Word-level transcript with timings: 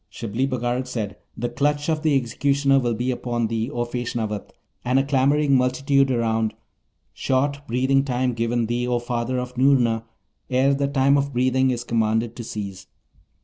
Shibli 0.09 0.47
Bagarag 0.49 0.87
said, 0.87 1.15
'The 1.37 1.49
clutch 1.49 1.87
of 1.87 2.01
the 2.01 2.17
executioner 2.17 2.79
will 2.79 2.95
be 2.95 3.11
upon 3.11 3.45
thee, 3.45 3.69
O 3.69 3.85
Feshnavat, 3.85 4.49
and 4.83 4.97
a 4.97 5.03
clamouring 5.03 5.55
multitude 5.55 6.09
around; 6.09 6.55
short 7.13 7.61
breathing 7.67 8.03
time 8.03 8.33
given 8.33 8.65
thee, 8.65 8.87
O 8.87 8.97
father 8.97 9.37
of 9.37 9.55
Noorna, 9.59 10.01
ere 10.49 10.73
the 10.73 10.87
time 10.87 11.19
of 11.19 11.33
breathing 11.33 11.69
is 11.69 11.83
commanded 11.83 12.35
to 12.35 12.43
cease. 12.43 12.87